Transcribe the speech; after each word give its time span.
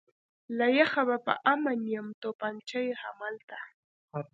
له 0.57 0.67
یخه 0.79 1.01
به 1.07 1.17
په 1.25 1.33
امان 1.53 1.81
یم، 1.93 2.07
تومانچه 2.21 2.79
یې 2.87 2.93
همالته. 3.03 3.59